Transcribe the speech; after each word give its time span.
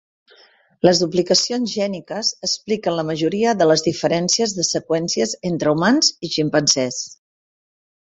Les 0.87 1.01
duplicacions 1.03 1.73
gèniques 1.73 2.31
expliquen 2.49 2.97
la 3.01 3.05
majoria 3.11 3.55
de 3.61 3.69
les 3.73 3.87
diferències 3.91 4.59
de 4.59 4.69
seqüència 4.73 5.31
entre 5.55 5.79
humans 5.79 6.13
i 6.31 6.35
ximpanzés. 6.41 7.03